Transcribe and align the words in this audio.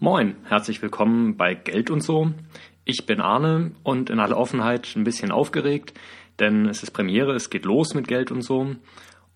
Moin, 0.00 0.34
herzlich 0.48 0.82
willkommen 0.82 1.36
bei 1.36 1.54
Geld 1.54 1.90
und 1.90 2.00
so. 2.00 2.32
Ich 2.84 3.06
bin 3.06 3.20
Arne 3.20 3.70
und 3.84 4.10
in 4.10 4.18
aller 4.18 4.36
Offenheit 4.36 4.96
ein 4.96 5.04
bisschen 5.04 5.30
aufgeregt, 5.30 5.94
denn 6.40 6.66
es 6.66 6.82
ist 6.82 6.90
Premiere, 6.90 7.36
es 7.36 7.50
geht 7.50 7.64
los 7.64 7.94
mit 7.94 8.08
Geld 8.08 8.32
und 8.32 8.42
so. 8.42 8.74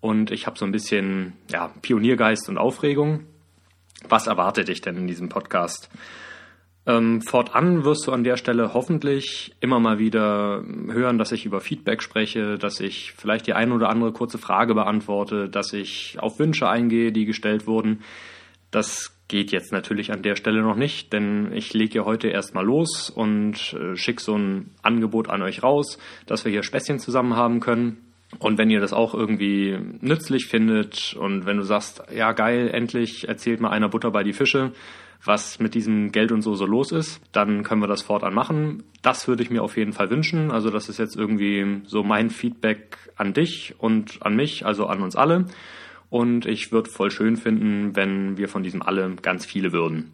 Und 0.01 0.29
ich 0.31 0.45
habe 0.45 0.59
so 0.59 0.65
ein 0.65 0.73
bisschen 0.73 1.33
ja, 1.49 1.71
Pioniergeist 1.81 2.49
und 2.49 2.57
Aufregung. 2.57 3.25
Was 4.09 4.27
erwartet 4.27 4.67
dich 4.67 4.81
denn 4.81 4.97
in 4.97 5.07
diesem 5.07 5.29
Podcast? 5.29 5.89
Ähm, 6.87 7.21
fortan 7.21 7.83
wirst 7.83 8.05
du 8.05 8.11
an 8.11 8.23
der 8.23 8.37
Stelle 8.37 8.73
hoffentlich 8.73 9.55
immer 9.59 9.79
mal 9.79 9.97
wieder 9.97 10.63
hören, 10.87 11.17
dass 11.17 11.31
ich 11.31 11.45
über 11.45 11.59
Feedback 11.59 12.03
spreche, 12.03 12.59
dass 12.59 12.79
ich 12.79 13.13
vielleicht 13.13 13.47
die 13.47 13.53
ein 13.53 13.71
oder 13.71 13.89
andere 13.89 14.11
kurze 14.11 14.37
Frage 14.37 14.75
beantworte, 14.75 15.49
dass 15.49 15.73
ich 15.73 16.17
auf 16.19 16.37
Wünsche 16.37 16.69
eingehe, 16.69 17.11
die 17.11 17.25
gestellt 17.25 17.65
wurden. 17.65 18.03
Das 18.69 19.15
geht 19.27 19.51
jetzt 19.51 19.71
natürlich 19.71 20.11
an 20.11 20.21
der 20.21 20.35
Stelle 20.35 20.61
noch 20.61 20.75
nicht, 20.75 21.11
denn 21.11 21.51
ich 21.53 21.73
lege 21.73 21.99
ja 21.99 22.05
heute 22.05 22.27
erstmal 22.27 22.65
los 22.65 23.09
und 23.09 23.73
äh, 23.73 23.95
schicke 23.95 24.21
so 24.21 24.37
ein 24.37 24.75
Angebot 24.83 25.29
an 25.29 25.41
euch 25.41 25.63
raus, 25.63 25.97
dass 26.27 26.45
wir 26.45 26.51
hier 26.51 26.61
Späßchen 26.61 26.99
zusammen 26.99 27.35
haben 27.35 27.61
können. 27.61 28.04
Und 28.39 28.57
wenn 28.57 28.69
ihr 28.69 28.79
das 28.79 28.93
auch 28.93 29.13
irgendwie 29.13 29.77
nützlich 30.01 30.47
findet 30.47 31.15
und 31.19 31.45
wenn 31.45 31.57
du 31.57 31.63
sagst, 31.63 32.03
ja 32.13 32.33
geil, 32.33 32.69
endlich 32.73 33.27
erzählt 33.27 33.61
mal 33.61 33.69
einer 33.69 33.89
Butter 33.89 34.11
bei 34.11 34.23
die 34.23 34.33
Fische, 34.33 34.71
was 35.23 35.59
mit 35.59 35.73
diesem 35.73 36.11
Geld 36.11 36.31
und 36.31 36.41
so 36.41 36.53
so 36.55 36.65
los 36.65 36.91
ist, 36.91 37.21
dann 37.31 37.63
können 37.63 37.81
wir 37.81 37.87
das 37.87 38.01
fortan 38.01 38.33
machen. 38.33 38.83
Das 39.01 39.27
würde 39.27 39.43
ich 39.43 39.49
mir 39.49 39.63
auf 39.63 39.77
jeden 39.77 39.93
Fall 39.93 40.09
wünschen. 40.09 40.51
Also 40.51 40.69
das 40.69 40.89
ist 40.89 40.99
jetzt 40.99 41.15
irgendwie 41.15 41.81
so 41.85 42.03
mein 42.03 42.29
Feedback 42.29 42.97
an 43.15 43.33
dich 43.33 43.75
und 43.77 44.19
an 44.21 44.35
mich, 44.35 44.65
also 44.65 44.85
an 44.85 45.01
uns 45.01 45.15
alle. 45.15 45.45
Und 46.09 46.45
ich 46.45 46.71
würde 46.71 46.89
voll 46.89 47.09
schön 47.09 47.37
finden, 47.37 47.95
wenn 47.95 48.37
wir 48.37 48.47
von 48.47 48.63
diesem 48.63 48.81
alle 48.81 49.15
ganz 49.21 49.45
viele 49.45 49.71
würden. 49.71 50.11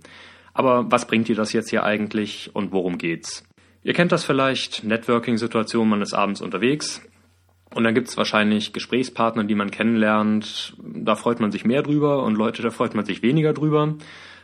Aber 0.54 0.90
was 0.92 1.08
bringt 1.08 1.28
dir 1.28 1.36
das 1.36 1.54
jetzt 1.54 1.70
hier 1.70 1.84
eigentlich 1.84 2.52
und 2.54 2.72
worum 2.72 2.98
geht's? 2.98 3.44
Ihr 3.84 3.94
kennt 3.94 4.12
das 4.12 4.24
vielleicht, 4.24 4.84
Networking-Situation, 4.84 5.90
man 5.90 6.02
ist 6.02 6.14
abends 6.14 6.42
unterwegs 6.42 7.02
und 7.74 7.84
dann 7.84 7.94
gibt's 7.94 8.18
wahrscheinlich 8.18 8.74
Gesprächspartner, 8.74 9.44
die 9.44 9.56
man 9.56 9.72
kennenlernt. 9.72 10.76
Da 10.84 11.16
freut 11.16 11.40
man 11.40 11.52
sich 11.52 11.66
mehr 11.66 11.84
drüber 11.84 12.24
und 12.24 12.36
Leute, 12.36 12.62
da 12.62 12.70
freut 12.70 12.96
man 12.96 13.06
sich 13.06 13.22
weniger 13.22 13.54
drüber. 13.54 13.96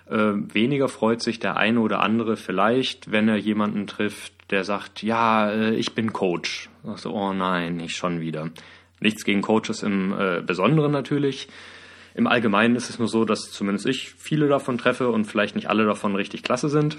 Äh, 0.10 0.34
weniger 0.54 0.88
freut 0.88 1.22
sich 1.22 1.40
der 1.40 1.58
eine 1.58 1.82
oder 1.82 2.00
andere 2.00 2.38
vielleicht, 2.38 3.12
wenn 3.12 3.28
er 3.28 3.36
jemanden 3.36 3.88
trifft, 3.88 4.34
der 4.50 4.64
sagt, 4.64 5.04
ja, 5.04 5.52
äh, 5.52 5.76
ich 5.76 5.94
bin 5.94 6.14
Coach. 6.14 6.70
So, 6.96 7.12
oh 7.12 7.34
nein, 7.34 7.76
nicht 7.76 7.98
schon 7.98 8.22
wieder. 8.22 8.50
Nichts 9.02 9.26
gegen 9.26 9.42
Coaches 9.42 9.84
im 9.84 10.14
äh, 10.18 10.42
Besonderen 10.42 10.94
natürlich. 10.94 11.50
Im 12.16 12.28
Allgemeinen 12.28 12.76
ist 12.76 12.90
es 12.90 12.98
nur 12.98 13.10
so, 13.10 13.26
dass 13.26 13.52
zumindest 13.52 13.86
ich 13.86 14.14
viele 14.18 14.48
davon 14.48 14.78
treffe 14.78 15.10
und 15.10 15.26
vielleicht 15.26 15.56
nicht 15.56 15.70
alle 15.70 15.86
davon 15.86 16.16
richtig 16.16 16.44
klasse 16.44 16.70
sind. 16.70 16.98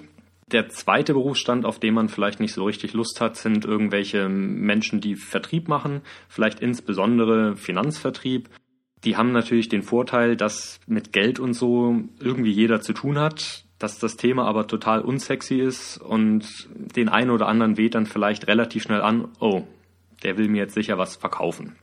Der 0.53 0.69
zweite 0.69 1.13
Berufsstand, 1.13 1.65
auf 1.67 1.79
den 1.79 1.95
man 1.95 2.09
vielleicht 2.09 2.41
nicht 2.41 2.55
so 2.55 2.65
richtig 2.65 2.95
Lust 2.95 3.21
hat, 3.21 3.37
sind 3.37 3.65
irgendwelche 3.65 4.29
Menschen, 4.29 5.01
die 5.01 5.15
Vertrieb 5.15 5.69
machen, 5.69 6.01
vielleicht 6.29 6.61
insbesondere 6.61 7.57
Finanzvertrieb 7.57 8.49
die 9.05 9.17
haben 9.17 9.33
natürlich 9.33 9.69
den 9.69 9.83
Vorteil, 9.83 10.37
dass 10.37 10.81
mit 10.87 11.13
Geld 11.13 11.39
und 11.39 11.55
so 11.55 12.03
irgendwie 12.21 12.51
jeder 12.51 12.81
zu 12.81 12.93
tun 12.93 13.19
hat, 13.19 13.65
dass 13.79 13.99
das 13.99 14.17
Thema 14.17 14.47
aber 14.47 14.67
total 14.67 15.03
unsexy 15.03 15.61
ist 15.61 15.99
und 15.99 16.47
den 16.75 17.09
einen 17.09 17.31
oder 17.31 17.47
anderen 17.47 17.77
weht 17.77 17.95
dann 17.95 18.07
vielleicht 18.07 18.49
relativ 18.49 18.83
schnell 18.83 19.01
an, 19.01 19.29
oh, 19.39 19.63
der 20.25 20.37
will 20.37 20.49
mir 20.49 20.59
jetzt 20.59 20.75
sicher 20.75 20.99
was 20.99 21.17
verkaufen. 21.17 21.77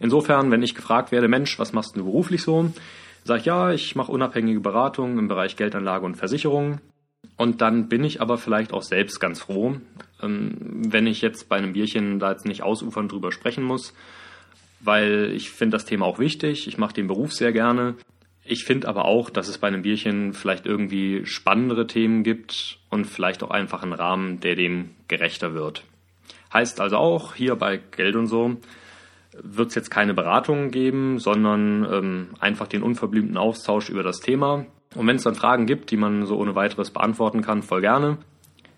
Insofern, 0.00 0.50
wenn 0.50 0.62
ich 0.62 0.74
gefragt 0.74 1.12
werde, 1.12 1.28
Mensch, 1.28 1.58
was 1.58 1.72
machst 1.72 1.96
du 1.96 2.04
beruflich 2.04 2.42
so? 2.42 2.72
Sag 3.24 3.40
ich, 3.40 3.46
ja, 3.46 3.72
ich 3.72 3.94
mache 3.94 4.10
unabhängige 4.10 4.60
Beratung 4.60 5.18
im 5.18 5.28
Bereich 5.28 5.56
Geldanlage 5.56 6.04
und 6.04 6.16
Versicherung. 6.16 6.80
Und 7.36 7.60
dann 7.60 7.88
bin 7.88 8.04
ich 8.04 8.20
aber 8.20 8.38
vielleicht 8.38 8.72
auch 8.72 8.82
selbst 8.82 9.18
ganz 9.18 9.40
froh, 9.40 9.76
ähm, 10.22 10.56
wenn 10.60 11.06
ich 11.06 11.20
jetzt 11.20 11.48
bei 11.48 11.56
einem 11.56 11.72
Bierchen 11.72 12.18
da 12.18 12.30
jetzt 12.30 12.46
nicht 12.46 12.62
ausufern 12.62 13.08
drüber 13.08 13.32
sprechen 13.32 13.64
muss, 13.64 13.94
weil 14.80 15.32
ich 15.34 15.50
finde 15.50 15.76
das 15.76 15.84
Thema 15.84 16.06
auch 16.06 16.18
wichtig. 16.18 16.68
Ich 16.68 16.78
mache 16.78 16.94
den 16.94 17.06
Beruf 17.06 17.32
sehr 17.32 17.52
gerne. 17.52 17.96
Ich 18.44 18.64
finde 18.64 18.88
aber 18.88 19.06
auch, 19.06 19.30
dass 19.30 19.48
es 19.48 19.58
bei 19.58 19.68
einem 19.68 19.82
Bierchen 19.82 20.34
vielleicht 20.34 20.66
irgendwie 20.66 21.24
spannendere 21.24 21.86
Themen 21.86 22.22
gibt 22.22 22.78
und 22.90 23.06
vielleicht 23.06 23.42
auch 23.42 23.50
einfach 23.50 23.82
einen 23.82 23.94
Rahmen, 23.94 24.40
der 24.40 24.54
dem 24.54 24.90
gerechter 25.08 25.54
wird. 25.54 25.82
Heißt 26.52 26.80
also 26.80 26.98
auch, 26.98 27.34
hier 27.34 27.56
bei 27.56 27.78
Geld 27.78 28.16
und 28.16 28.26
so 28.26 28.58
wird 29.42 29.68
es 29.70 29.74
jetzt 29.74 29.90
keine 29.90 30.14
Beratungen 30.14 30.70
geben, 30.70 31.18
sondern 31.18 31.86
ähm, 31.90 32.28
einfach 32.38 32.68
den 32.68 32.82
unverblümten 32.82 33.36
Austausch 33.36 33.88
über 33.88 34.02
das 34.02 34.20
Thema. 34.20 34.66
Und 34.94 35.06
wenn 35.06 35.16
es 35.16 35.22
dann 35.22 35.34
Fragen 35.34 35.66
gibt, 35.66 35.90
die 35.90 35.96
man 35.96 36.26
so 36.26 36.36
ohne 36.36 36.54
weiteres 36.54 36.90
beantworten 36.90 37.42
kann, 37.42 37.62
voll 37.62 37.80
gerne. 37.80 38.18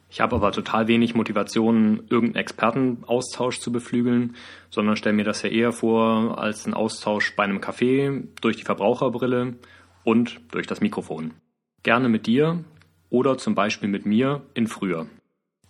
Ich 0.08 0.20
habe 0.20 0.36
aber 0.36 0.52
total 0.52 0.88
wenig 0.88 1.14
Motivation, 1.14 2.04
irgendeinen 2.08 2.36
Expertenaustausch 2.36 3.60
zu 3.60 3.72
beflügeln, 3.72 4.36
sondern 4.70 4.96
stelle 4.96 5.16
mir 5.16 5.24
das 5.24 5.42
ja 5.42 5.50
eher 5.50 5.72
vor 5.72 6.38
als 6.38 6.64
einen 6.64 6.74
Austausch 6.74 7.34
bei 7.34 7.44
einem 7.44 7.58
Café 7.58 8.24
durch 8.40 8.56
die 8.56 8.62
Verbraucherbrille 8.62 9.56
und 10.04 10.40
durch 10.52 10.66
das 10.66 10.80
Mikrofon. 10.80 11.34
Gerne 11.82 12.08
mit 12.08 12.26
dir 12.26 12.64
oder 13.10 13.36
zum 13.36 13.54
Beispiel 13.54 13.88
mit 13.88 14.06
mir 14.06 14.42
in 14.54 14.68
früher. 14.68 15.06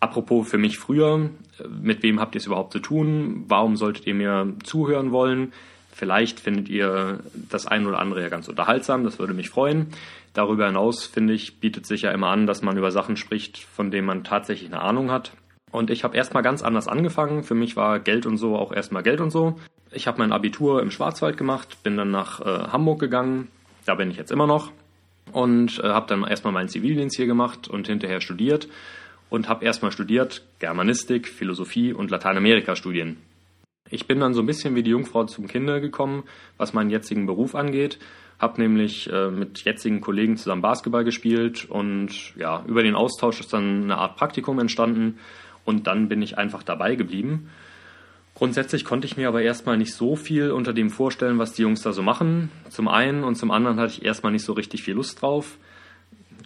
Apropos 0.00 0.48
für 0.48 0.58
mich 0.58 0.78
früher, 0.78 1.30
mit 1.68 2.02
wem 2.02 2.20
habt 2.20 2.34
ihr 2.34 2.40
es 2.40 2.46
überhaupt 2.46 2.72
zu 2.72 2.80
tun? 2.80 3.44
Warum 3.48 3.76
solltet 3.76 4.06
ihr 4.06 4.14
mir 4.14 4.54
zuhören 4.62 5.10
wollen? 5.10 5.52
Vielleicht 5.96 6.40
findet 6.40 6.68
ihr 6.68 7.20
das 7.48 7.66
ein 7.66 7.86
oder 7.86 8.00
andere 8.00 8.20
ja 8.20 8.28
ganz 8.28 8.48
unterhaltsam, 8.48 9.02
das 9.02 9.18
würde 9.18 9.32
mich 9.32 9.48
freuen. 9.48 9.86
Darüber 10.34 10.66
hinaus, 10.66 11.06
finde 11.06 11.32
ich, 11.32 11.58
bietet 11.58 11.86
sich 11.86 12.02
ja 12.02 12.10
immer 12.10 12.28
an, 12.28 12.46
dass 12.46 12.60
man 12.60 12.76
über 12.76 12.90
Sachen 12.90 13.16
spricht, 13.16 13.56
von 13.56 13.90
denen 13.90 14.06
man 14.06 14.22
tatsächlich 14.22 14.70
eine 14.70 14.82
Ahnung 14.82 15.10
hat. 15.10 15.32
Und 15.72 15.88
ich 15.88 16.04
habe 16.04 16.14
erstmal 16.14 16.42
ganz 16.42 16.62
anders 16.62 16.86
angefangen. 16.86 17.44
Für 17.44 17.54
mich 17.54 17.76
war 17.76 17.98
Geld 17.98 18.26
und 18.26 18.36
so 18.36 18.56
auch 18.56 18.72
erstmal 18.72 19.02
Geld 19.02 19.22
und 19.22 19.30
so. 19.30 19.58
Ich 19.90 20.06
habe 20.06 20.18
mein 20.18 20.32
Abitur 20.32 20.82
im 20.82 20.90
Schwarzwald 20.90 21.38
gemacht, 21.38 21.82
bin 21.82 21.96
dann 21.96 22.10
nach 22.10 22.42
äh, 22.42 22.44
Hamburg 22.44 23.00
gegangen. 23.00 23.48
Da 23.86 23.94
bin 23.94 24.10
ich 24.10 24.18
jetzt 24.18 24.30
immer 24.30 24.46
noch. 24.46 24.72
Und 25.32 25.78
äh, 25.78 25.88
habe 25.88 26.08
dann 26.08 26.24
erstmal 26.24 26.52
meinen 26.52 26.68
Zivildienst 26.68 27.16
hier 27.16 27.26
gemacht 27.26 27.68
und 27.68 27.86
hinterher 27.86 28.20
studiert. 28.20 28.68
Und 29.30 29.48
habe 29.48 29.64
erstmal 29.64 29.92
studiert 29.92 30.42
Germanistik, 30.58 31.26
Philosophie 31.26 31.94
und 31.94 32.10
Lateinamerika-Studien. 32.10 33.16
Ich 33.90 34.06
bin 34.06 34.20
dann 34.20 34.34
so 34.34 34.40
ein 34.40 34.46
bisschen 34.46 34.74
wie 34.74 34.82
die 34.82 34.90
Jungfrau 34.90 35.24
zum 35.24 35.46
Kinder 35.46 35.80
gekommen, 35.80 36.24
was 36.56 36.72
meinen 36.72 36.90
jetzigen 36.90 37.26
Beruf 37.26 37.54
angeht. 37.54 37.98
Hab 38.38 38.58
nämlich 38.58 39.10
äh, 39.10 39.30
mit 39.30 39.64
jetzigen 39.64 40.00
Kollegen 40.00 40.36
zusammen 40.36 40.62
Basketball 40.62 41.04
gespielt 41.04 41.64
und 41.68 42.34
ja, 42.36 42.64
über 42.66 42.82
den 42.82 42.94
Austausch 42.94 43.40
ist 43.40 43.52
dann 43.52 43.84
eine 43.84 43.96
Art 43.96 44.16
Praktikum 44.16 44.58
entstanden 44.58 45.18
und 45.64 45.86
dann 45.86 46.08
bin 46.08 46.20
ich 46.20 46.36
einfach 46.36 46.62
dabei 46.62 46.96
geblieben. 46.96 47.48
Grundsätzlich 48.34 48.84
konnte 48.84 49.06
ich 49.06 49.16
mir 49.16 49.28
aber 49.28 49.40
erstmal 49.40 49.78
nicht 49.78 49.94
so 49.94 50.14
viel 50.14 50.50
unter 50.50 50.74
dem 50.74 50.90
vorstellen, 50.90 51.38
was 51.38 51.54
die 51.54 51.62
Jungs 51.62 51.80
da 51.80 51.94
so 51.94 52.02
machen. 52.02 52.50
Zum 52.68 52.86
einen 52.86 53.24
und 53.24 53.36
zum 53.36 53.50
anderen 53.50 53.80
hatte 53.80 53.94
ich 53.94 54.04
erstmal 54.04 54.30
nicht 54.30 54.44
so 54.44 54.52
richtig 54.52 54.82
viel 54.82 54.92
Lust 54.94 55.22
drauf. 55.22 55.56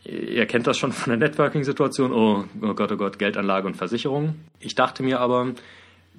Ihr 0.04 0.46
kennt 0.46 0.68
das 0.68 0.78
schon 0.78 0.92
von 0.92 1.10
der 1.10 1.28
Networking-Situation. 1.28 2.12
Oh, 2.12 2.44
oh 2.62 2.74
Gott, 2.74 2.92
oh 2.92 2.96
Gott, 2.96 3.18
Geldanlage 3.18 3.66
und 3.66 3.76
Versicherung. 3.76 4.36
Ich 4.60 4.76
dachte 4.76 5.02
mir 5.02 5.18
aber, 5.18 5.52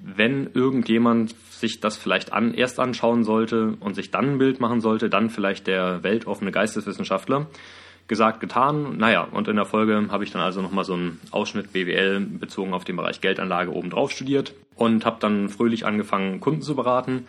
wenn 0.04 0.50
irgendjemand 0.52 1.34
sich 1.50 1.80
das 1.80 1.96
vielleicht 1.96 2.32
an, 2.32 2.54
erst 2.54 2.80
anschauen 2.80 3.24
sollte 3.24 3.74
und 3.80 3.94
sich 3.94 4.10
dann 4.10 4.32
ein 4.32 4.38
Bild 4.38 4.60
machen 4.60 4.80
sollte, 4.80 5.08
dann 5.08 5.30
vielleicht 5.30 5.66
der 5.66 6.02
weltoffene 6.02 6.50
Geisteswissenschaftler. 6.50 7.46
Gesagt, 8.08 8.40
getan. 8.40 8.96
Naja, 8.98 9.28
und 9.30 9.46
in 9.46 9.56
der 9.56 9.64
Folge 9.64 10.08
habe 10.10 10.24
ich 10.24 10.32
dann 10.32 10.42
also 10.42 10.60
nochmal 10.60 10.84
so 10.84 10.94
einen 10.94 11.20
Ausschnitt 11.30 11.72
BWL 11.72 12.20
bezogen 12.20 12.74
auf 12.74 12.84
den 12.84 12.96
Bereich 12.96 13.20
Geldanlage 13.20 13.72
obendrauf 13.72 14.10
studiert 14.10 14.54
und 14.74 15.06
habe 15.06 15.18
dann 15.20 15.48
fröhlich 15.48 15.86
angefangen, 15.86 16.40
Kunden 16.40 16.62
zu 16.62 16.74
beraten, 16.74 17.26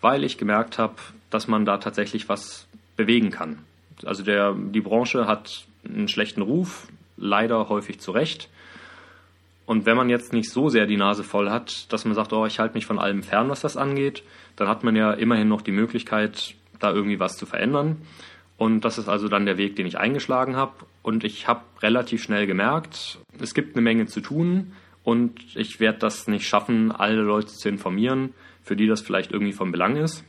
weil 0.00 0.24
ich 0.24 0.38
gemerkt 0.38 0.78
habe, 0.78 0.94
dass 1.30 1.46
man 1.46 1.66
da 1.66 1.76
tatsächlich 1.76 2.28
was 2.28 2.66
bewegen 2.96 3.30
kann. 3.30 3.58
Also 4.04 4.22
der, 4.22 4.54
die 4.54 4.80
Branche 4.80 5.26
hat 5.26 5.66
einen 5.86 6.08
schlechten 6.08 6.42
Ruf, 6.42 6.88
leider 7.16 7.68
häufig 7.68 8.00
zu 8.00 8.10
Recht. 8.10 8.48
Und 9.66 9.86
wenn 9.86 9.96
man 9.96 10.10
jetzt 10.10 10.32
nicht 10.32 10.50
so 10.50 10.68
sehr 10.68 10.86
die 10.86 10.96
Nase 10.96 11.24
voll 11.24 11.50
hat, 11.50 11.92
dass 11.92 12.04
man 12.04 12.14
sagt, 12.14 12.32
oh, 12.32 12.44
ich 12.46 12.58
halte 12.58 12.74
mich 12.74 12.86
von 12.86 12.98
allem 12.98 13.22
fern, 13.22 13.48
was 13.48 13.62
das 13.62 13.76
angeht, 13.76 14.22
dann 14.56 14.68
hat 14.68 14.84
man 14.84 14.94
ja 14.94 15.12
immerhin 15.12 15.48
noch 15.48 15.62
die 15.62 15.72
Möglichkeit, 15.72 16.54
da 16.80 16.92
irgendwie 16.92 17.18
was 17.18 17.36
zu 17.36 17.46
verändern. 17.46 17.96
Und 18.56 18.82
das 18.84 18.98
ist 18.98 19.08
also 19.08 19.28
dann 19.28 19.46
der 19.46 19.56
Weg, 19.56 19.76
den 19.76 19.86
ich 19.86 19.98
eingeschlagen 19.98 20.56
habe. 20.56 20.72
Und 21.02 21.24
ich 21.24 21.48
habe 21.48 21.62
relativ 21.82 22.22
schnell 22.22 22.46
gemerkt, 22.46 23.18
es 23.40 23.54
gibt 23.54 23.74
eine 23.74 23.82
Menge 23.82 24.06
zu 24.06 24.20
tun 24.20 24.72
und 25.02 25.40
ich 25.56 25.80
werde 25.80 25.98
das 25.98 26.28
nicht 26.28 26.46
schaffen, 26.46 26.92
alle 26.92 27.20
Leute 27.22 27.48
zu 27.48 27.68
informieren, 27.68 28.32
für 28.62 28.76
die 28.76 28.86
das 28.86 29.00
vielleicht 29.00 29.32
irgendwie 29.32 29.52
von 29.52 29.72
Belang 29.72 29.96
ist. 29.96 30.24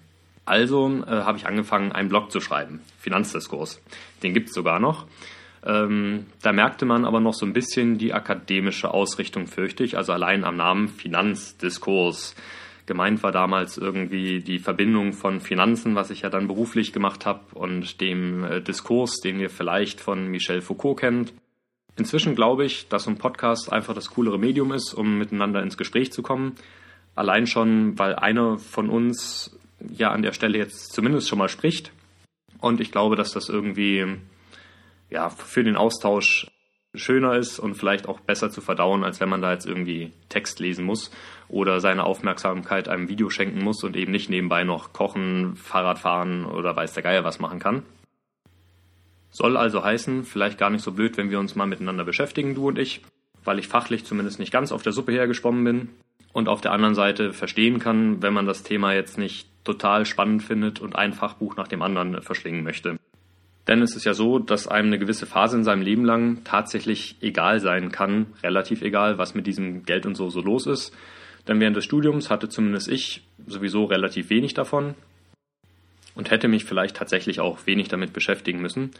Also 0.46 1.04
äh, 1.08 1.10
habe 1.10 1.38
ich 1.38 1.48
angefangen, 1.48 1.92
einen 1.92 2.10
Blog 2.10 2.32
zu 2.32 2.40
schreiben, 2.40 2.82
Finanzdiskurs. 3.00 3.82
Den 4.22 4.34
gibt's 4.34 4.54
sogar 4.54 4.80
noch. 4.80 5.08
Ähm, 5.65 6.27
da 6.41 6.53
merkte 6.53 6.85
man 6.85 7.06
aber 7.06 7.19
noch 7.19 7.33
so 7.33 7.45
ein 7.45 7.53
bisschen 7.53 7.97
die 7.97 8.13
akademische 8.13 8.91
Ausrichtung, 8.91 9.47
fürchte 9.47 9.83
ich. 9.83 9.97
Also 9.97 10.13
allein 10.13 10.44
am 10.44 10.57
Namen 10.57 10.88
Finanzdiskurs 10.88 12.35
Gemeint 12.85 13.23
war 13.23 13.31
damals 13.31 13.77
irgendwie 13.77 14.41
die 14.41 14.59
Verbindung 14.59 15.13
von 15.13 15.41
Finanzen, 15.41 15.95
was 15.95 16.12
ich 16.12 16.21
ja 16.21 16.29
dann 16.29 16.47
beruflich 16.47 16.94
gemacht 16.94 17.25
habe, 17.25 17.41
und 17.56 18.00
dem 18.00 18.44
äh, 18.44 18.62
Diskurs, 18.62 19.21
den 19.21 19.39
ihr 19.39 19.50
vielleicht 19.50 20.00
von 20.00 20.27
Michel 20.27 20.62
Foucault 20.62 21.00
kennt. 21.00 21.33
Inzwischen 21.97 22.35
glaube 22.35 22.65
ich, 22.65 22.88
dass 22.88 23.07
ein 23.07 23.17
Podcast 23.17 23.71
einfach 23.71 23.95
das 23.95 24.12
coolere 24.12 24.38
Medium 24.38 24.71
ist, 24.71 24.94
um 24.94 25.17
miteinander 25.17 25.63
ins 25.63 25.77
Gespräch 25.77 26.12
zu 26.12 26.21
kommen. 26.21 26.56
Allein 27.15 27.47
schon, 27.47 27.97
weil 27.97 28.15
einer 28.15 28.59
von 28.59 28.89
uns 28.89 29.57
ja 29.89 30.12
an 30.12 30.21
der 30.21 30.33
Stelle 30.33 30.57
jetzt 30.57 30.94
zumindest 30.94 31.27
schon 31.27 31.39
mal 31.39 31.50
spricht. 31.50 31.91
Und 32.59 32.81
ich 32.81 32.91
glaube, 32.91 33.15
dass 33.15 33.31
das 33.31 33.50
irgendwie 33.50 34.06
ja 35.10 35.30
für 35.30 35.63
den 35.63 35.75
Austausch 35.75 36.48
schöner 36.98 37.36
ist 37.36 37.60
und 37.60 37.75
vielleicht 37.75 38.07
auch 38.07 38.19
besser 38.19 38.50
zu 38.50 38.62
verdauen, 38.62 39.04
als 39.04 39.19
wenn 39.19 39.30
man 39.30 39.42
da 39.42 39.52
jetzt 39.52 39.66
irgendwie 39.66 40.12
Text 40.30 40.60
lesen 40.60 40.86
muss 40.86 41.12
oder 41.48 41.80
seine 41.80 42.04
Aufmerksamkeit 42.04 42.88
einem 42.88 43.10
Video 43.10 43.30
schenken 43.30 43.63
muss 43.63 43.84
und 43.84 43.96
eben 43.96 44.12
nicht 44.12 44.30
nebenbei 44.30 44.63
noch 44.63 44.94
kochen, 44.94 45.56
Fahrrad 45.56 46.00
fahren 46.00 46.46
oder 46.46 46.75
weiß 46.75 46.94
der 46.94 47.04
Geier 47.04 47.24
was 47.24 47.40
machen 47.40 47.60
kann. 47.60 47.84
Soll 49.30 49.57
also 49.57 49.84
heißen, 49.84 50.24
vielleicht 50.24 50.57
gar 50.57 50.69
nicht 50.69 50.84
so 50.84 50.94
blöd, 50.94 51.18
wenn 51.18 51.30
wir 51.30 51.40
uns 51.40 51.56
mal 51.56 51.68
miteinander 51.68 52.06
beschäftigen, 52.06 52.56
du 52.56 52.69
und 52.69 52.80
ich, 52.80 53.01
weil 53.44 53.60
ich 53.60 53.68
fachlich 53.68 54.06
zumindest 54.06 54.40
nicht 54.40 54.51
ganz 54.51 54.72
auf 54.72 54.81
der 54.81 54.94
Suppe 54.94 55.12
hergeschwommen 55.12 55.63
bin 55.63 55.90
und 56.31 56.48
auf 56.48 56.62
der 56.62 56.72
anderen 56.72 56.96
Seite 56.96 57.34
verstehen 57.34 57.80
kann, 57.80 58.22
wenn 58.22 58.34
man 58.34 58.46
das 58.46 58.63
Thema 58.63 58.94
jetzt 58.94 59.18
nicht 59.18 59.50
total 59.66 60.06
spannend 60.06 60.44
findet 60.44 60.80
und 60.80 60.96
ein 60.96 61.13
Fachbuch 61.13 61.58
nach 61.58 61.68
dem 61.68 61.81
anderen 61.81 62.22
verschlingen 62.22 62.63
möchte. 62.63 62.98
Denn 63.67 63.81
es 63.81 63.95
ist 63.95 64.06
ja 64.06 64.13
so, 64.13 64.39
dass 64.39 64.67
einem 64.67 64.88
eine 64.88 65.00
gewisse 65.00 65.25
Phase 65.25 65.57
in 65.57 65.63
seinem 65.63 65.81
Leben 65.81 66.06
lang 66.06 66.44
tatsächlich 66.44 67.15
egal 67.21 67.59
sein 67.59 67.91
kann, 67.91 68.27
relativ 68.44 68.81
egal, 68.81 69.17
was 69.17 69.33
mit 69.33 69.47
diesem 69.47 69.83
Geld 69.83 70.06
und 70.06 70.15
so 70.15 70.29
so 70.29 70.41
los 70.41 70.67
ist. 70.67 70.95
Denn 71.47 71.59
während 71.59 71.75
des 71.75 71.85
Studiums 71.85 72.29
hatte 72.29 72.50
zumindest 72.50 72.88
ich 72.89 73.23
sowieso 73.47 73.85
relativ 73.85 74.29
wenig 74.29 74.53
davon 74.53 74.95
und 76.15 76.31
hätte 76.31 76.47
mich 76.47 76.65
vielleicht 76.65 76.95
tatsächlich 76.95 77.39
auch 77.39 77.65
wenig 77.65 77.88
damit 77.88 78.13
beschäftigen 78.13 78.62
müssen. 78.62 78.91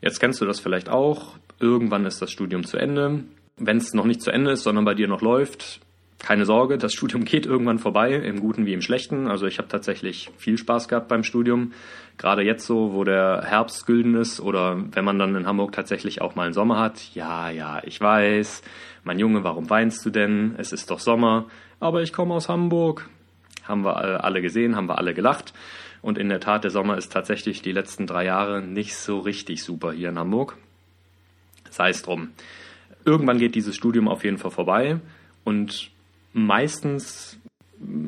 Jetzt 0.00 0.20
kennst 0.20 0.40
du 0.40 0.46
das 0.46 0.60
vielleicht 0.60 0.88
auch. 0.88 1.36
Irgendwann 1.60 2.06
ist 2.06 2.22
das 2.22 2.30
Studium 2.30 2.64
zu 2.64 2.76
Ende. 2.76 3.24
Wenn 3.56 3.78
es 3.78 3.94
noch 3.94 4.04
nicht 4.04 4.22
zu 4.22 4.30
Ende 4.30 4.52
ist, 4.52 4.62
sondern 4.62 4.84
bei 4.84 4.94
dir 4.94 5.08
noch 5.08 5.22
läuft, 5.22 5.80
keine 6.18 6.44
Sorge, 6.44 6.78
das 6.78 6.92
Studium 6.92 7.24
geht 7.24 7.46
irgendwann 7.46 7.78
vorbei, 7.78 8.12
im 8.12 8.40
Guten 8.40 8.66
wie 8.66 8.72
im 8.72 8.82
Schlechten. 8.82 9.28
Also 9.28 9.46
ich 9.46 9.58
habe 9.58 9.68
tatsächlich 9.68 10.30
viel 10.36 10.58
Spaß 10.58 10.88
gehabt 10.88 11.08
beim 11.08 11.22
Studium. 11.22 11.72
Gerade 12.16 12.42
jetzt 12.42 12.66
so, 12.66 12.92
wo 12.92 13.04
der 13.04 13.44
Herbst 13.46 13.86
gülden 13.86 14.16
ist 14.16 14.40
oder 14.40 14.82
wenn 14.92 15.04
man 15.04 15.18
dann 15.18 15.36
in 15.36 15.46
Hamburg 15.46 15.72
tatsächlich 15.72 16.20
auch 16.20 16.34
mal 16.34 16.44
einen 16.44 16.54
Sommer 16.54 16.80
hat. 16.80 17.14
Ja, 17.14 17.50
ja, 17.50 17.80
ich 17.84 18.00
weiß. 18.00 18.62
Mein 19.04 19.20
Junge, 19.20 19.44
warum 19.44 19.70
weinst 19.70 20.04
du 20.04 20.10
denn? 20.10 20.56
Es 20.58 20.72
ist 20.72 20.90
doch 20.90 20.98
Sommer. 20.98 21.46
Aber 21.78 22.02
ich 22.02 22.12
komme 22.12 22.34
aus 22.34 22.48
Hamburg. 22.48 23.08
Haben 23.62 23.84
wir 23.84 24.24
alle 24.24 24.42
gesehen, 24.42 24.74
haben 24.74 24.88
wir 24.88 24.98
alle 24.98 25.14
gelacht. 25.14 25.52
Und 26.02 26.18
in 26.18 26.28
der 26.28 26.40
Tat, 26.40 26.64
der 26.64 26.70
Sommer 26.72 26.96
ist 26.96 27.12
tatsächlich 27.12 27.62
die 27.62 27.72
letzten 27.72 28.06
drei 28.06 28.24
Jahre 28.24 28.60
nicht 28.60 28.96
so 28.96 29.20
richtig 29.20 29.62
super 29.62 29.92
hier 29.92 30.08
in 30.08 30.18
Hamburg. 30.18 30.56
Sei 31.70 31.90
es 31.90 32.02
drum. 32.02 32.30
Irgendwann 33.04 33.38
geht 33.38 33.54
dieses 33.54 33.76
Studium 33.76 34.08
auf 34.08 34.24
jeden 34.24 34.38
Fall 34.38 34.50
vorbei 34.50 35.00
und 35.44 35.90
meistens 36.46 37.38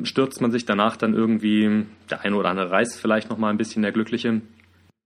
stürzt 0.03 0.41
man 0.41 0.50
sich 0.50 0.65
danach 0.65 0.97
dann 0.97 1.15
irgendwie, 1.15 1.87
der 2.11 2.23
eine 2.23 2.37
oder 2.37 2.50
andere 2.50 2.71
reist 2.71 3.00
vielleicht 3.00 3.31
noch 3.31 3.38
mal 3.38 3.50
ein 3.50 3.59
bisschen 3.59 3.82
der 3.82 3.93
Glückliche, 3.93 4.41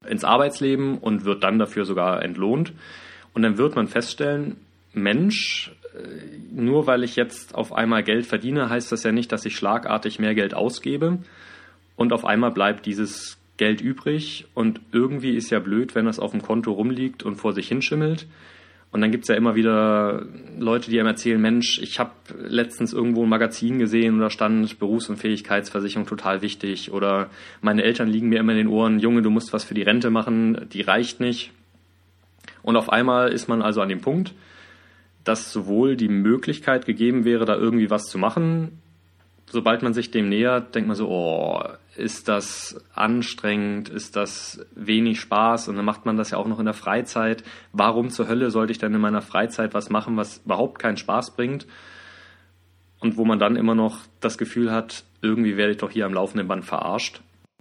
ins 0.06 0.24
Arbeitsleben 0.24 0.98
und 0.98 1.24
wird 1.24 1.42
dann 1.42 1.58
dafür 1.58 1.84
sogar 1.84 2.22
entlohnt. 2.22 2.72
Und 3.32 3.42
dann 3.42 3.58
wird 3.58 3.74
man 3.74 3.88
feststellen, 3.88 4.56
Mensch, 4.92 5.72
äh, 5.94 5.98
nur 6.52 6.86
weil 6.86 7.04
ich 7.04 7.16
jetzt 7.16 7.54
auf 7.54 7.72
einmal 7.72 8.02
Geld 8.02 8.26
verdiene, 8.26 8.68
heißt 8.68 8.92
das 8.92 9.02
ja 9.02 9.12
nicht, 9.12 9.32
dass 9.32 9.44
ich 9.44 9.56
schlagartig 9.56 10.18
mehr 10.18 10.34
Geld 10.34 10.54
ausgebe. 10.54 11.18
Und 11.96 12.12
auf 12.12 12.24
einmal 12.24 12.52
bleibt 12.52 12.86
dieses 12.86 13.38
Geld 13.56 13.80
übrig 13.80 14.46
und 14.54 14.80
irgendwie 14.92 15.36
ist 15.36 15.50
ja 15.50 15.60
blöd, 15.60 15.94
wenn 15.94 16.06
das 16.06 16.18
auf 16.18 16.32
dem 16.32 16.42
Konto 16.42 16.72
rumliegt 16.72 17.22
und 17.22 17.36
vor 17.36 17.52
sich 17.52 17.68
hinschimmelt. 17.68 18.26
Und 18.94 19.00
dann 19.00 19.10
gibt's 19.10 19.26
ja 19.26 19.34
immer 19.34 19.56
wieder 19.56 20.24
Leute, 20.56 20.88
die 20.88 21.00
einem 21.00 21.08
erzählen, 21.08 21.40
Mensch, 21.40 21.80
ich 21.82 21.98
habe 21.98 22.12
letztens 22.38 22.92
irgendwo 22.92 23.24
ein 23.24 23.28
Magazin 23.28 23.80
gesehen 23.80 24.14
und 24.14 24.20
da 24.20 24.30
stand 24.30 24.78
Berufsunfähigkeitsversicherung 24.78 26.06
total 26.06 26.42
wichtig. 26.42 26.92
Oder 26.92 27.28
meine 27.60 27.82
Eltern 27.82 28.06
liegen 28.06 28.28
mir 28.28 28.38
immer 28.38 28.52
in 28.52 28.58
den 28.58 28.68
Ohren, 28.68 29.00
Junge, 29.00 29.22
du 29.22 29.30
musst 29.30 29.52
was 29.52 29.64
für 29.64 29.74
die 29.74 29.82
Rente 29.82 30.10
machen, 30.10 30.68
die 30.72 30.80
reicht 30.80 31.18
nicht. 31.18 31.50
Und 32.62 32.76
auf 32.76 32.88
einmal 32.88 33.32
ist 33.32 33.48
man 33.48 33.62
also 33.62 33.80
an 33.80 33.88
dem 33.88 34.00
Punkt, 34.00 34.32
dass 35.24 35.52
sowohl 35.52 35.96
die 35.96 36.08
Möglichkeit 36.08 36.86
gegeben 36.86 37.24
wäre, 37.24 37.46
da 37.46 37.56
irgendwie 37.56 37.90
was 37.90 38.04
zu 38.04 38.16
machen, 38.16 38.78
sobald 39.50 39.82
man 39.82 39.94
sich 39.94 40.10
dem 40.10 40.28
nähert, 40.28 40.74
denkt 40.74 40.88
man 40.88 40.96
so, 40.96 41.08
oh, 41.08 41.62
ist 41.96 42.28
das 42.28 42.82
anstrengend, 42.92 43.88
ist 43.88 44.16
das 44.16 44.66
wenig 44.74 45.20
Spaß 45.20 45.68
und 45.68 45.76
dann 45.76 45.84
macht 45.84 46.06
man 46.06 46.16
das 46.16 46.30
ja 46.30 46.38
auch 46.38 46.48
noch 46.48 46.58
in 46.58 46.64
der 46.64 46.74
Freizeit. 46.74 47.44
Warum 47.72 48.10
zur 48.10 48.28
Hölle 48.28 48.50
sollte 48.50 48.72
ich 48.72 48.78
denn 48.78 48.94
in 48.94 49.00
meiner 49.00 49.22
Freizeit 49.22 49.74
was 49.74 49.90
machen, 49.90 50.16
was 50.16 50.38
überhaupt 50.44 50.80
keinen 50.80 50.96
Spaß 50.96 51.36
bringt? 51.36 51.66
Und 53.00 53.16
wo 53.16 53.24
man 53.24 53.38
dann 53.38 53.56
immer 53.56 53.74
noch 53.74 53.98
das 54.20 54.38
Gefühl 54.38 54.72
hat, 54.72 55.04
irgendwie 55.20 55.56
werde 55.56 55.72
ich 55.72 55.78
doch 55.78 55.90
hier 55.90 56.06
am 56.06 56.14
laufenden 56.14 56.48
Band 56.48 56.64
verarscht. 56.64 57.20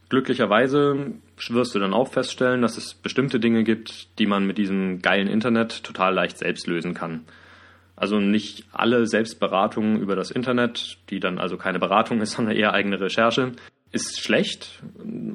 Glücklicherweise 0.10 1.14
wirst 1.50 1.76
du 1.76 1.80
dann 1.80 1.94
auch 1.94 2.08
feststellen, 2.08 2.62
dass 2.62 2.78
es 2.78 2.94
bestimmte 2.94 3.40
Dinge 3.40 3.64
gibt, 3.64 4.20
die 4.20 4.26
man 4.26 4.46
mit 4.46 4.58
diesem 4.58 5.02
geilen 5.02 5.28
Internet 5.28 5.84
total 5.84 6.14
leicht 6.14 6.38
selbst 6.38 6.68
lösen 6.68 6.94
kann. 6.94 7.26
Also 7.96 8.20
nicht 8.20 8.66
alle 8.72 9.06
Selbstberatungen 9.06 10.00
über 10.00 10.16
das 10.16 10.32
Internet, 10.32 10.98
die 11.10 11.20
dann 11.20 11.38
also 11.38 11.58
keine 11.58 11.80
Beratung 11.80 12.22
ist, 12.22 12.32
sondern 12.36 12.56
eher 12.56 12.74
eigene 12.74 13.00
Recherche, 13.00 13.54
ist 13.94 14.20
schlecht. 14.22 14.82